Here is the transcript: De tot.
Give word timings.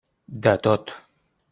De 0.47 0.55
tot. 0.63 0.95